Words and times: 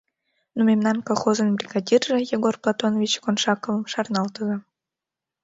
Но 0.55 0.61
мемнан 0.69 0.97
колхозын 1.07 1.49
бригадирже 1.57 2.17
Егор 2.35 2.55
Платонович 2.63 3.13
Коншаковым 3.23 3.83
шарналтыза. 3.91 4.57